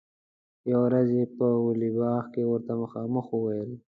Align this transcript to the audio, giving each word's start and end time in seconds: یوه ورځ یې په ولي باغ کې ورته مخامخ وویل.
یوه 0.71 0.81
ورځ 0.87 1.07
یې 1.17 1.23
په 1.37 1.45
ولي 1.65 1.89
باغ 1.97 2.23
کې 2.33 2.41
ورته 2.51 2.71
مخامخ 2.83 3.25
وویل. 3.31 3.71